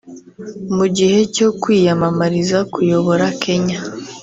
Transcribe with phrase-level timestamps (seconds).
[0.75, 3.79] Mu gihe cyo kwiyamamariza kuyobora Kenya